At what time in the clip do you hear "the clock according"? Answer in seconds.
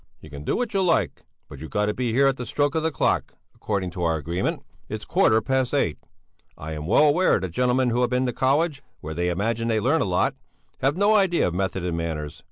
2.81-3.91